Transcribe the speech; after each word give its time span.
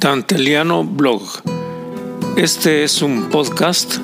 Danteliano 0.00 0.82
Blog. 0.82 1.20
Este 2.34 2.84
es 2.84 3.02
un 3.02 3.28
podcast 3.28 3.98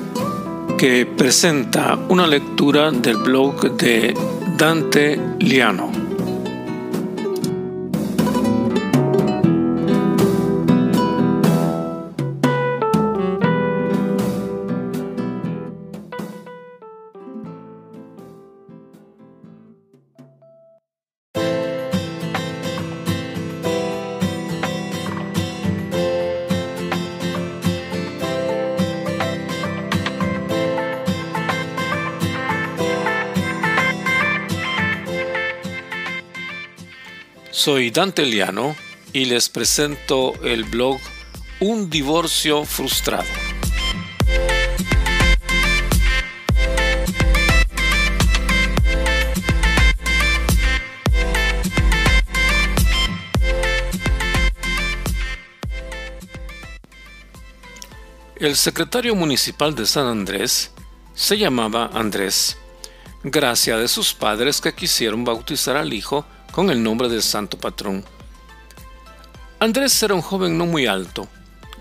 que 0.77 1.07
presenta 1.07 1.97
una 2.07 2.27
lectura 2.27 2.91
del 2.91 3.17
blog 3.17 3.71
de 3.77 4.13
Dante 4.57 5.19
Liano. 5.39 5.96
Soy 37.57 37.89
Dante 37.89 38.23
Liano 38.23 38.75
y 39.13 39.25
les 39.25 39.49
presento 39.49 40.35
el 40.43 40.63
blog 40.63 40.99
Un 41.59 41.89
divorcio 41.89 42.65
frustrado. 42.65 43.25
El 58.35 58.55
secretario 58.55 59.15
municipal 59.15 59.73
de 59.73 59.87
San 59.87 60.05
Andrés 60.05 60.71
se 61.15 61.39
llamaba 61.39 61.89
Andrés, 61.91 62.55
gracia 63.23 63.77
de 63.77 63.87
sus 63.87 64.13
padres 64.13 64.61
que 64.61 64.75
quisieron 64.75 65.25
bautizar 65.25 65.75
al 65.75 65.91
hijo 65.91 66.23
con 66.57 66.71
el 66.71 66.81
nombre 66.81 67.07
del 67.07 67.21
santo 67.21 67.59
patrón. 67.59 68.03
Andrés 69.59 70.01
era 70.01 70.15
un 70.15 70.23
joven 70.23 70.57
no 70.57 70.65
muy 70.65 70.87
alto, 70.87 71.27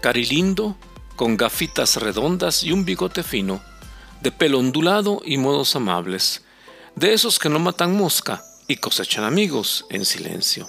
carilindo, 0.03 0.77
con 1.17 1.39
gafitas 1.39 1.97
redondas 1.97 2.63
y 2.63 2.73
un 2.73 2.85
bigote 2.85 3.23
fino, 3.23 3.63
de 4.21 4.31
pelo 4.33 4.59
ondulado 4.59 5.23
y 5.25 5.39
modos 5.39 5.75
amables, 5.77 6.43
de 6.95 7.15
esos 7.15 7.39
que 7.39 7.49
no 7.49 7.59
matan 7.59 7.97
mosca 7.97 8.45
y 8.69 8.77
cosechan 8.77 9.25
amigos 9.25 9.87
en 9.89 10.05
silencio. 10.05 10.69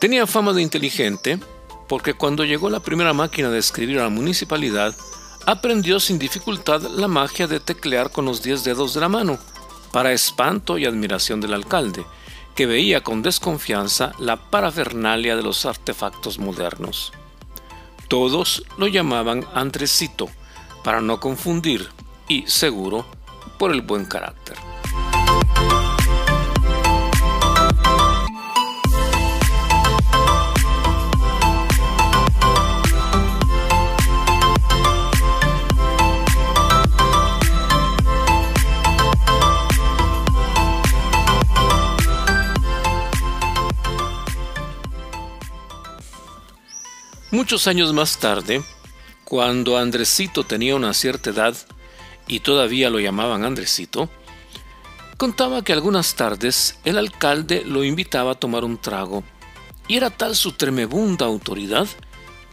Tenía 0.00 0.26
fama 0.26 0.54
de 0.54 0.62
inteligente 0.62 1.38
porque 1.86 2.14
cuando 2.14 2.46
llegó 2.46 2.70
la 2.70 2.80
primera 2.80 3.12
máquina 3.12 3.50
de 3.50 3.58
escribir 3.58 3.98
a 3.98 4.04
la 4.04 4.08
municipalidad, 4.08 4.96
aprendió 5.44 6.00
sin 6.00 6.18
dificultad 6.18 6.80
la 6.80 7.08
magia 7.08 7.46
de 7.46 7.60
teclear 7.60 8.10
con 8.10 8.24
los 8.24 8.42
diez 8.42 8.64
dedos 8.64 8.94
de 8.94 9.02
la 9.02 9.10
mano, 9.10 9.38
para 9.92 10.12
espanto 10.12 10.78
y 10.78 10.86
admiración 10.86 11.42
del 11.42 11.52
alcalde, 11.52 12.06
que 12.54 12.66
veía 12.66 13.02
con 13.02 13.22
desconfianza 13.22 14.12
la 14.18 14.36
parafernalia 14.50 15.36
de 15.36 15.42
los 15.42 15.66
artefactos 15.66 16.38
modernos. 16.38 17.12
Todos 18.08 18.64
lo 18.78 18.86
llamaban 18.86 19.44
Andresito, 19.54 20.28
para 20.82 21.00
no 21.00 21.18
confundir, 21.18 21.88
y 22.28 22.46
seguro, 22.46 23.06
por 23.58 23.72
el 23.72 23.82
buen 23.82 24.04
carácter. 24.04 24.56
Muchos 47.44 47.66
años 47.66 47.92
más 47.92 48.16
tarde, 48.16 48.64
cuando 49.22 49.76
Andresito 49.76 50.44
tenía 50.44 50.76
una 50.76 50.94
cierta 50.94 51.28
edad 51.28 51.54
y 52.26 52.40
todavía 52.40 52.88
lo 52.88 53.00
llamaban 53.00 53.44
Andresito, 53.44 54.08
contaba 55.18 55.62
que 55.62 55.74
algunas 55.74 56.14
tardes 56.14 56.78
el 56.84 56.96
alcalde 56.96 57.62
lo 57.66 57.84
invitaba 57.84 58.30
a 58.30 58.34
tomar 58.34 58.64
un 58.64 58.78
trago 58.78 59.24
y 59.88 59.98
era 59.98 60.08
tal 60.08 60.36
su 60.36 60.52
tremebunda 60.52 61.26
autoridad 61.26 61.86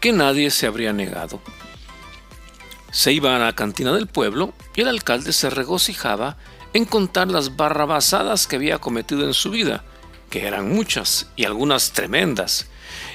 que 0.02 0.12
nadie 0.12 0.52
se 0.52 0.68
habría 0.68 0.92
negado. 0.92 1.40
Se 2.92 3.14
iba 3.14 3.34
a 3.34 3.40
la 3.40 3.56
cantina 3.56 3.94
del 3.94 4.08
pueblo 4.08 4.54
y 4.76 4.82
el 4.82 4.90
alcalde 4.90 5.32
se 5.32 5.50
regocijaba 5.50 6.36
en 6.74 6.84
contar 6.84 7.30
las 7.30 7.56
barrabasadas 7.56 8.46
que 8.46 8.58
había 8.58 8.80
cometido 8.80 9.24
en 9.24 9.34
su 9.34 9.52
vida, 9.52 9.86
que 10.32 10.48
eran 10.48 10.74
muchas 10.74 11.28
y 11.36 11.46
algunas 11.46 11.92
tremendas, 11.92 12.66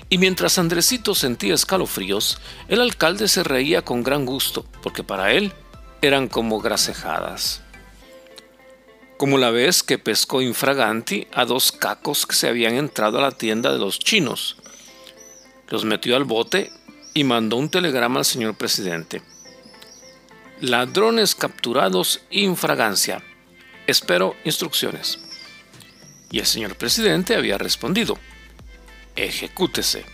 y 0.09 0.19
mientras 0.19 0.59
Andresito 0.59 1.17
sentía 1.17 1.55
escalofríos, 1.55 2.39
el 2.69 2.81
alcalde 2.81 3.27
se 3.27 3.43
reía 3.43 3.83
con 3.83 4.05
gran 4.05 4.25
gusto, 4.25 4.65
porque 4.83 5.03
para 5.03 5.33
él 5.33 5.53
eran 6.03 6.29
como 6.29 6.61
gracejadas. 6.61 7.63
Como 9.17 9.39
la 9.39 9.51
vez 9.51 9.83
que 9.83 9.99
pescó 9.99 10.43
infraganti 10.43 11.27
a 11.33 11.45
dos 11.45 11.73
cacos 11.73 12.27
que 12.27 12.37
se 12.37 12.49
habían 12.49 12.75
entrado 12.75 13.19
a 13.19 13.23
la 13.23 13.33
tienda 13.33 13.73
de 13.73 13.79
los 13.79 13.99
chinos. 13.99 14.57
Los 15.69 15.85
metió 15.85 16.15
al 16.15 16.25
bote 16.25 16.71
y 17.15 17.25
mandó 17.25 17.57
un 17.57 17.71
telegrama 17.71 18.21
al 18.21 18.25
señor 18.27 18.55
presidente. 18.57 19.23
Ladrones 20.61 21.35
capturados 21.35 22.21
infragancia. 22.31 23.23
Espero 23.87 24.37
instrucciones. 24.45 25.26
Y 26.37 26.39
el 26.39 26.45
señor 26.45 26.77
presidente 26.77 27.35
había 27.35 27.57
respondido 27.57 28.19
ejecútese. 29.17 30.05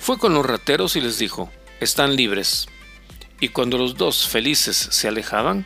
Fue 0.00 0.18
con 0.18 0.34
los 0.34 0.44
rateros 0.44 0.96
y 0.96 1.00
les 1.00 1.16
dijo, 1.16 1.48
están 1.78 2.16
libres. 2.16 2.66
Y 3.38 3.50
cuando 3.50 3.78
los 3.78 3.96
dos 3.96 4.26
felices 4.26 4.76
se 4.76 5.06
alejaban, 5.06 5.64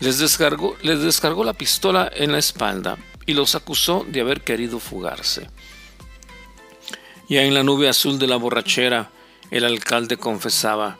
les 0.00 0.18
descargó, 0.18 0.76
les 0.82 0.98
descargó 0.98 1.44
la 1.44 1.52
pistola 1.52 2.10
en 2.12 2.32
la 2.32 2.38
espalda 2.38 2.98
y 3.24 3.34
los 3.34 3.54
acusó 3.54 4.04
de 4.08 4.22
haber 4.22 4.40
querido 4.40 4.80
fugarse. 4.80 5.48
Ya 7.28 7.44
en 7.44 7.54
la 7.54 7.62
nube 7.62 7.88
azul 7.88 8.18
de 8.18 8.26
la 8.26 8.34
borrachera, 8.34 9.12
el 9.52 9.64
alcalde 9.64 10.16
confesaba, 10.16 10.98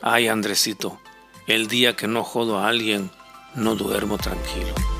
ay 0.00 0.26
Andresito, 0.26 1.00
el 1.46 1.68
día 1.68 1.94
que 1.94 2.08
no 2.08 2.24
jodo 2.24 2.58
a 2.58 2.66
alguien, 2.66 3.12
no 3.54 3.76
duermo 3.76 4.18
tranquilo. 4.18 4.91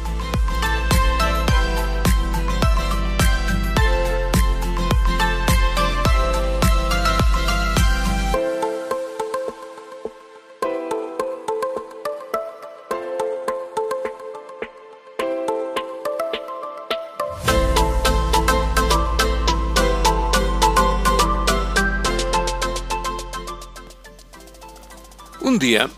Un 25.45 25.59
día 25.59 25.91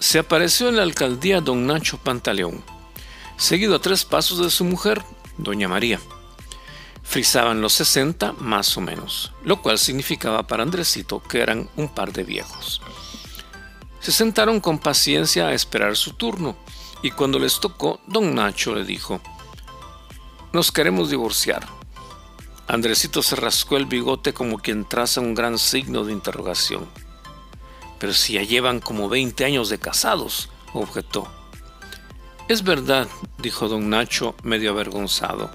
se 0.00 0.18
apareció 0.18 0.68
en 0.68 0.74
la 0.74 0.82
alcaldía 0.82 1.40
don 1.40 1.64
Nacho 1.64 1.96
Pantaleón, 1.98 2.60
seguido 3.36 3.76
a 3.76 3.80
tres 3.80 4.04
pasos 4.04 4.40
de 4.40 4.50
su 4.50 4.64
mujer, 4.64 5.00
doña 5.38 5.68
María. 5.68 6.00
Frisaban 7.04 7.60
los 7.60 7.72
60 7.74 8.32
más 8.32 8.76
o 8.76 8.80
menos, 8.80 9.32
lo 9.44 9.62
cual 9.62 9.78
significaba 9.78 10.48
para 10.48 10.64
Andresito 10.64 11.22
que 11.22 11.40
eran 11.40 11.70
un 11.76 11.88
par 11.88 12.12
de 12.12 12.24
viejos. 12.24 12.82
Se 14.00 14.10
sentaron 14.10 14.58
con 14.58 14.80
paciencia 14.80 15.46
a 15.46 15.54
esperar 15.54 15.96
su 15.96 16.14
turno 16.14 16.56
y 17.00 17.12
cuando 17.12 17.38
les 17.38 17.60
tocó, 17.60 18.00
don 18.08 18.34
Nacho 18.34 18.74
le 18.74 18.84
dijo, 18.84 19.20
Nos 20.52 20.72
queremos 20.72 21.10
divorciar. 21.10 21.64
Andresito 22.66 23.22
se 23.22 23.36
rascó 23.36 23.76
el 23.76 23.86
bigote 23.86 24.34
como 24.34 24.58
quien 24.58 24.84
traza 24.84 25.20
un 25.20 25.36
gran 25.36 25.58
signo 25.58 26.02
de 26.04 26.12
interrogación. 26.12 26.88
Pero 28.00 28.14
si 28.14 28.32
ya 28.32 28.42
llevan 28.42 28.80
como 28.80 29.08
20 29.10 29.44
años 29.44 29.68
de 29.68 29.78
casados, 29.78 30.48
objetó. 30.72 31.30
Es 32.48 32.64
verdad, 32.64 33.06
dijo 33.38 33.68
don 33.68 33.90
Nacho 33.90 34.34
medio 34.42 34.70
avergonzado. 34.70 35.50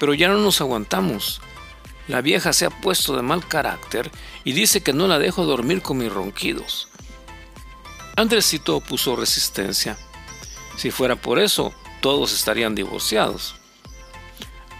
Pero 0.00 0.12
ya 0.12 0.28
no 0.28 0.38
nos 0.38 0.60
aguantamos. 0.60 1.40
La 2.08 2.20
vieja 2.20 2.52
se 2.52 2.66
ha 2.66 2.70
puesto 2.70 3.16
de 3.16 3.22
mal 3.22 3.46
carácter 3.46 4.10
y 4.44 4.52
dice 4.52 4.82
que 4.82 4.92
no 4.92 5.06
la 5.06 5.18
dejo 5.20 5.44
dormir 5.44 5.82
con 5.82 5.98
mis 5.98 6.12
ronquidos. 6.12 6.88
Andresito 8.16 8.76
opuso 8.76 9.14
resistencia. 9.14 9.96
Si 10.76 10.90
fuera 10.90 11.16
por 11.16 11.38
eso, 11.38 11.72
todos 12.00 12.34
estarían 12.34 12.74
divorciados. 12.74 13.54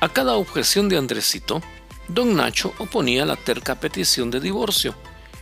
A 0.00 0.08
cada 0.08 0.34
objeción 0.34 0.88
de 0.88 0.98
Andresito, 0.98 1.62
Don 2.08 2.36
Nacho 2.36 2.74
oponía 2.78 3.24
la 3.24 3.36
terca 3.36 3.76
petición 3.76 4.30
de 4.30 4.40
divorcio 4.40 4.94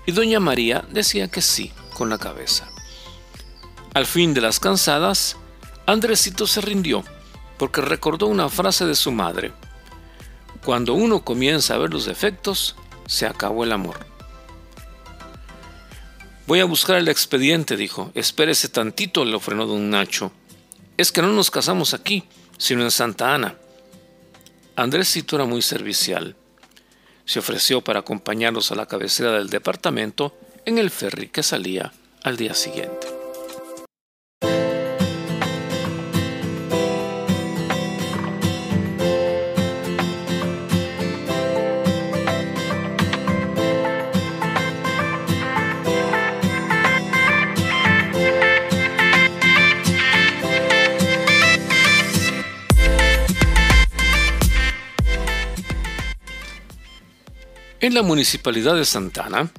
y 0.07 0.13
doña 0.13 0.41
María 0.41 0.85
decía 0.91 1.29
que 1.29 1.43
sí 1.43 1.73
con 1.95 2.11
la 2.11 2.19
cabeza. 2.19 2.69
Al 3.95 4.07
fin 4.07 4.35
de 4.35 4.41
las 4.41 4.61
cansadas, 4.61 5.37
Andresito 5.87 6.47
se 6.47 6.61
rindió 6.61 7.05
porque 7.59 7.81
recordó 7.81 8.27
una 8.27 8.49
frase 8.49 8.85
de 8.87 8.95
su 8.95 9.13
madre. 9.13 9.53
Cuando 10.65 10.95
uno 10.95 11.25
comienza 11.25 11.75
a 11.75 11.79
ver 11.79 11.93
los 11.93 12.07
defectos, 12.07 12.75
se 13.07 13.27
acabó 13.27 13.65
el 13.65 13.73
amor. 13.73 14.07
Voy 16.47 16.61
a 16.61 16.65
buscar 16.65 16.97
el 16.97 17.09
expediente, 17.09 17.77
dijo. 17.77 18.11
Espérese 18.15 18.69
tantito, 18.69 19.25
le 19.25 19.39
frenó 19.41 19.67
don 19.67 19.89
Nacho. 19.91 20.33
Es 20.97 21.11
que 21.11 21.23
no 21.23 21.29
nos 21.29 21.51
casamos 21.51 21.95
aquí, 21.95 22.25
sino 22.59 22.83
en 22.83 22.91
Santa 22.91 23.35
Ana. 23.35 23.57
Andresito 24.77 25.37
era 25.37 25.45
muy 25.45 25.63
servicial. 25.63 26.37
Se 27.25 27.39
ofreció 27.39 27.81
para 27.81 28.01
acompañarlos 28.01 28.71
a 28.71 28.75
la 28.75 28.87
cabecera 28.87 29.33
del 29.33 29.49
departamento 29.49 30.37
en 30.65 30.79
el 30.79 30.91
ferry 30.91 31.29
que 31.29 31.43
salía 31.43 31.93
al 32.23 32.37
día 32.37 32.55
siguiente. 32.55 33.24
En 57.85 57.93
la 57.93 58.01
municipalidad 58.01 58.77
de 58.77 58.87
Santana, 58.87 59.51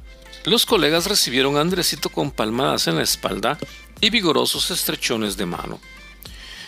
los 0.46 0.66
colegas 0.66 1.06
recibieron 1.06 1.58
a 1.58 1.62
Andresito 1.62 2.10
con 2.10 2.32
palmadas 2.32 2.88
en 2.88 2.96
la 2.96 3.04
espalda 3.04 3.60
y 4.02 4.10
vigorosos 4.10 4.72
estrechones 4.72 5.38
de 5.38 5.46
mano. 5.46 5.80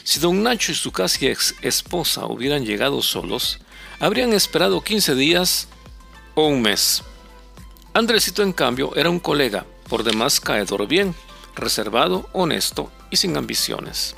Si 0.03 0.19
don 0.19 0.43
Nacho 0.43 0.71
y 0.71 0.75
su 0.75 0.91
casi 0.91 1.25
ex 1.25 1.55
esposa 1.63 2.27
hubieran 2.27 2.63
llegado 2.63 3.01
solos, 3.01 3.57
habrían 3.99 4.33
esperado 4.33 4.83
15 4.83 5.15
días 5.15 5.67
o 6.35 6.45
un 6.45 6.61
mes. 6.61 7.01
Andresito, 7.91 8.43
en 8.43 8.53
cambio, 8.53 8.95
era 8.95 9.09
un 9.09 9.19
colega, 9.19 9.65
por 9.89 10.03
demás 10.03 10.39
caedor 10.39 10.87
bien, 10.87 11.15
reservado, 11.55 12.29
honesto 12.33 12.91
y 13.09 13.17
sin 13.17 13.35
ambiciones. 13.35 14.15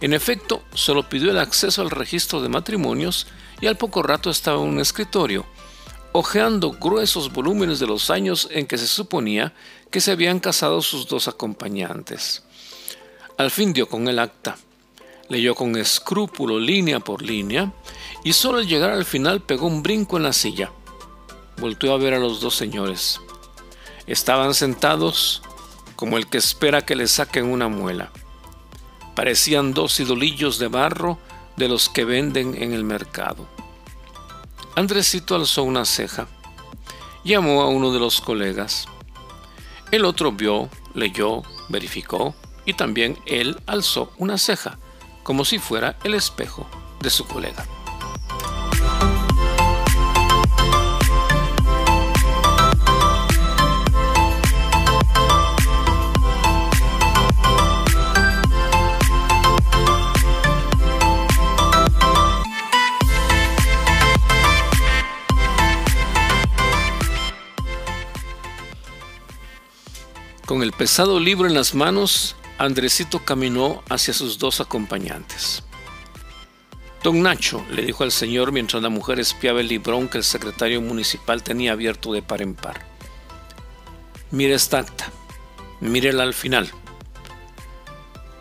En 0.00 0.14
efecto, 0.14 0.62
solo 0.72 1.06
pidió 1.06 1.32
el 1.32 1.38
acceso 1.38 1.82
al 1.82 1.90
registro 1.90 2.40
de 2.40 2.48
matrimonios 2.48 3.26
y 3.60 3.66
al 3.66 3.76
poco 3.76 4.02
rato 4.02 4.30
estaba 4.30 4.56
en 4.62 4.70
un 4.70 4.80
escritorio, 4.80 5.44
hojeando 6.12 6.72
gruesos 6.72 7.32
volúmenes 7.32 7.78
de 7.80 7.86
los 7.86 8.10
años 8.10 8.48
en 8.50 8.66
que 8.66 8.78
se 8.78 8.86
suponía 8.86 9.54
que 9.90 10.00
se 10.00 10.12
habían 10.12 10.40
casado 10.40 10.82
sus 10.82 11.06
dos 11.06 11.28
acompañantes. 11.28 12.42
Al 13.38 13.50
fin 13.50 13.72
dio 13.72 13.88
con 13.88 14.08
el 14.08 14.18
acta, 14.18 14.56
leyó 15.28 15.54
con 15.54 15.76
escrúpulo 15.76 16.60
línea 16.60 17.00
por 17.00 17.22
línea, 17.22 17.72
y 18.24 18.34
solo 18.34 18.58
al 18.58 18.66
llegar 18.66 18.90
al 18.90 19.04
final 19.04 19.40
pegó 19.40 19.66
un 19.66 19.82
brinco 19.82 20.16
en 20.16 20.22
la 20.22 20.32
silla. 20.32 20.70
Volteó 21.58 21.94
a 21.94 21.98
ver 21.98 22.14
a 22.14 22.18
los 22.18 22.40
dos 22.40 22.54
señores. 22.54 23.20
Estaban 24.06 24.54
sentados 24.54 25.42
como 25.96 26.18
el 26.18 26.26
que 26.26 26.38
espera 26.38 26.84
que 26.84 26.96
le 26.96 27.06
saquen 27.06 27.46
una 27.46 27.68
muela. 27.68 28.10
Parecían 29.14 29.72
dos 29.72 29.98
idolillos 30.00 30.58
de 30.58 30.68
barro 30.68 31.18
de 31.56 31.68
los 31.68 31.88
que 31.88 32.04
venden 32.04 32.60
en 32.60 32.72
el 32.72 32.84
mercado. 32.84 33.46
Andresito 34.74 35.34
alzó 35.34 35.64
una 35.64 35.84
ceja. 35.84 36.26
Llamó 37.24 37.62
a 37.62 37.68
uno 37.68 37.92
de 37.92 38.00
los 38.00 38.20
colegas. 38.20 38.86
El 39.90 40.06
otro 40.06 40.32
vio, 40.32 40.70
leyó, 40.94 41.42
verificó 41.68 42.34
y 42.64 42.72
también 42.72 43.18
él 43.26 43.60
alzó 43.66 44.12
una 44.16 44.38
ceja, 44.38 44.78
como 45.22 45.44
si 45.44 45.58
fuera 45.58 45.96
el 46.04 46.14
espejo 46.14 46.66
de 47.00 47.10
su 47.10 47.26
colega. 47.26 47.66
Con 70.52 70.62
el 70.62 70.72
pesado 70.72 71.18
libro 71.18 71.48
en 71.48 71.54
las 71.54 71.74
manos, 71.74 72.36
Andresito 72.58 73.20
caminó 73.20 73.82
hacia 73.88 74.12
sus 74.12 74.36
dos 74.38 74.60
acompañantes. 74.60 75.62
Don 77.02 77.22
Nacho, 77.22 77.64
le 77.70 77.86
dijo 77.86 78.04
al 78.04 78.12
señor 78.12 78.52
mientras 78.52 78.82
la 78.82 78.90
mujer 78.90 79.18
espiaba 79.18 79.62
el 79.62 79.68
librón 79.68 80.10
que 80.10 80.18
el 80.18 80.24
secretario 80.24 80.82
municipal 80.82 81.42
tenía 81.42 81.72
abierto 81.72 82.12
de 82.12 82.20
par 82.20 82.42
en 82.42 82.54
par. 82.54 82.84
Mire 84.30 84.52
esta 84.52 84.80
acta, 84.80 85.10
mírela 85.80 86.22
al 86.22 86.34
final. 86.34 86.70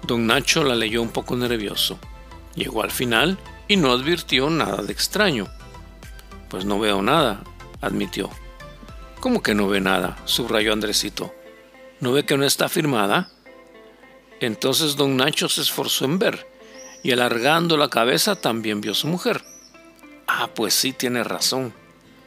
Don 0.06 0.28
Nacho 0.28 0.66
la 0.66 0.76
leyó 0.76 1.02
un 1.02 1.12
poco 1.12 1.38
nervioso. 1.38 1.98
Llegó 2.56 2.84
al 2.84 2.92
final 2.92 3.38
y 3.70 3.78
no 3.78 3.94
advirtió 3.94 4.50
nada 4.50 4.84
de 4.84 4.92
extraño. 4.92 5.48
Pues 6.50 6.66
no 6.66 6.78
veo 6.78 7.02
nada, 7.02 7.42
admitió. 7.80 8.30
¿Cómo 9.22 9.42
que 9.42 9.56
no 9.56 9.70
ve 9.70 9.80
nada? 9.80 10.18
subrayó 10.26 10.74
Andresito. 10.74 11.34
¿No 12.02 12.12
ve 12.12 12.26
que 12.26 12.36
no 12.36 12.46
está 12.46 12.68
firmada? 12.68 13.30
Entonces 14.40 14.96
don 14.96 15.18
Nacho 15.18 15.48
se 15.48 15.62
esforzó 15.62 16.06
en 16.06 16.18
ver, 16.18 16.48
y 17.04 17.12
alargando 17.12 17.78
la 17.78 17.90
cabeza 17.90 18.36
también 18.36 18.82
vio 18.82 18.96
su 18.96 19.08
mujer. 19.08 19.44
Ah, 20.28 20.50
pues 20.54 20.74
sí, 20.74 20.94
tiene 20.94 21.24
razón. 21.24 21.74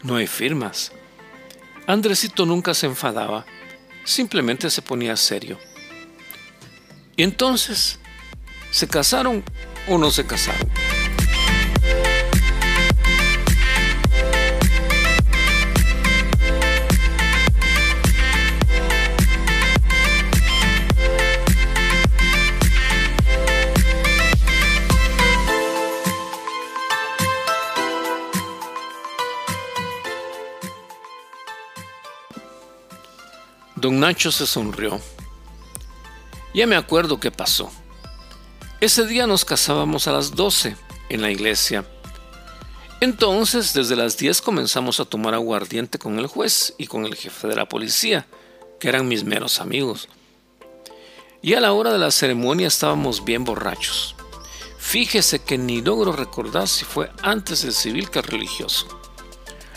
No 0.03 0.17
hay 0.17 0.29
firmas. 0.29 0.93
Andresito 1.87 2.47
nunca 2.47 2.73
se 2.73 2.87
enfadaba, 2.87 3.45
simplemente 4.05 4.71
se 4.71 4.81
ponía 4.81 5.17
serio. 5.17 5.59
Y 7.17 7.25
entonces, 7.25 7.99
¿se 8.71 8.87
casaron 8.87 9.43
o 9.89 9.99
no 9.99 10.11
se 10.11 10.25
casaron? 10.25 10.71
Nacho 34.05 34.31
se 34.31 34.47
sonrió. 34.47 35.01
Ya 36.53 36.67
me 36.67 36.77
acuerdo 36.77 37.19
qué 37.19 37.31
pasó. 37.31 37.73
Ese 38.79 39.07
día 39.07 39.27
nos 39.27 39.47
casábamos 39.47 40.07
a 40.07 40.13
las 40.13 40.35
12 40.37 40.77
en 41.09 41.23
la 41.23 41.31
iglesia. 41.31 41.87
Entonces, 43.01 43.73
desde 43.73 43.97
las 43.97 44.19
10 44.19 44.43
comenzamos 44.43 45.01
a 45.01 45.07
tomar 45.07 45.33
aguardiente 45.33 45.99
con 45.99 46.19
el 46.19 46.27
juez 46.27 46.75
y 46.77 46.87
con 46.87 47.07
el 47.07 47.15
jefe 47.15 47.49
de 47.49 47.57
la 47.57 47.67
policía, 47.67 48.27
que 48.79 48.91
eran 48.91 49.09
mis 49.09 49.25
meros 49.25 49.59
amigos. 49.59 50.11
Y 51.41 51.55
a 51.55 51.63
la 51.63 51.73
hora 51.73 51.91
de 51.91 51.99
la 51.99 52.11
ceremonia 52.11 52.67
estábamos 52.67 53.25
bien 53.25 53.47
borrachos. 53.47 54.17
Fíjese 54.77 55.39
que 55.39 55.57
ni 55.57 55.81
logro 55.81 56.13
recordar 56.13 56.69
si 56.69 56.85
fue 56.85 57.11
antes 57.23 57.65
el 57.65 57.73
civil 57.73 58.11
que 58.11 58.19
el 58.19 58.27
religioso. 58.27 58.87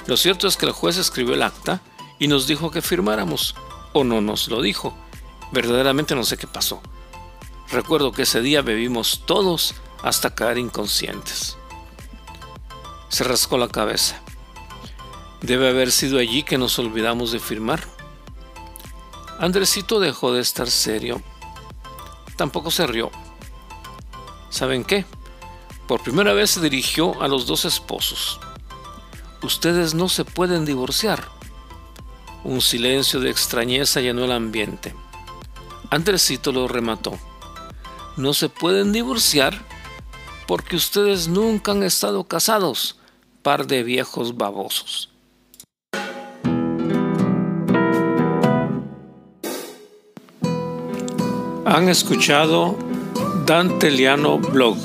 Lo 0.05 0.17
cierto 0.17 0.49
es 0.49 0.57
que 0.57 0.65
el 0.65 0.73
juez 0.73 0.97
escribió 0.97 1.33
el 1.33 1.43
acta 1.43 1.79
y 2.19 2.27
nos 2.27 2.45
dijo 2.45 2.71
que 2.71 2.81
firmáramos, 2.81 3.55
o 3.99 4.03
no 4.03 4.21
nos 4.21 4.47
lo 4.47 4.61
dijo. 4.61 4.95
Verdaderamente 5.51 6.15
no 6.15 6.23
sé 6.23 6.37
qué 6.37 6.47
pasó. 6.47 6.81
Recuerdo 7.69 8.11
que 8.11 8.23
ese 8.23 8.41
día 8.41 8.61
bebimos 8.61 9.23
todos 9.25 9.75
hasta 10.03 10.35
caer 10.35 10.57
inconscientes. 10.57 11.57
Se 13.09 13.23
rascó 13.23 13.57
la 13.57 13.67
cabeza. 13.67 14.21
Debe 15.41 15.69
haber 15.69 15.91
sido 15.91 16.19
allí 16.19 16.43
que 16.43 16.57
nos 16.57 16.79
olvidamos 16.79 17.31
de 17.31 17.39
firmar. 17.39 17.81
Andresito 19.39 19.99
dejó 19.99 20.33
de 20.33 20.41
estar 20.41 20.69
serio. 20.69 21.21
Tampoco 22.35 22.71
se 22.71 22.87
rió. 22.87 23.11
¿Saben 24.49 24.83
qué? 24.83 25.05
Por 25.87 26.01
primera 26.01 26.33
vez 26.33 26.51
se 26.51 26.61
dirigió 26.61 27.21
a 27.21 27.27
los 27.27 27.45
dos 27.45 27.65
esposos. 27.65 28.39
Ustedes 29.41 29.93
no 29.93 30.09
se 30.09 30.25
pueden 30.25 30.65
divorciar. 30.65 31.36
Un 32.43 32.61
silencio 32.61 33.19
de 33.19 33.29
extrañeza 33.29 34.01
llenó 34.01 34.25
el 34.25 34.31
ambiente. 34.31 34.93
Andresito 35.89 36.51
lo 36.51 36.67
remató. 36.67 37.17
No 38.15 38.33
se 38.33 38.49
pueden 38.49 38.91
divorciar 38.91 39.63
porque 40.47 40.75
ustedes 40.75 41.27
nunca 41.27 41.71
han 41.71 41.83
estado 41.83 42.23
casados, 42.23 42.99
par 43.41 43.67
de 43.67 43.83
viejos 43.83 44.37
babosos. 44.37 45.09
Han 51.65 51.89
escuchado 51.89 52.77
Danteliano 53.45 54.39
Blog, 54.39 54.77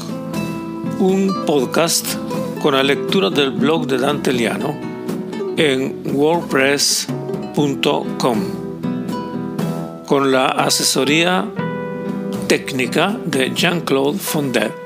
un 0.98 1.44
podcast 1.46 2.06
con 2.60 2.74
la 2.74 2.82
lectura 2.82 3.30
del 3.30 3.52
blog 3.52 3.86
de 3.86 3.98
Danteliano 3.98 4.76
en 5.56 6.02
WordPress.com 6.14 7.21
con 10.06 10.32
la 10.32 10.46
asesoría 10.46 11.44
técnica 12.48 13.16
de 13.24 13.52
Jean-Claude 13.54 14.18
Fondet. 14.18 14.81